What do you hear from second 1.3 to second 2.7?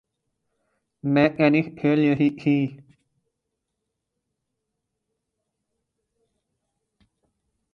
tennis کھیل رہی تھی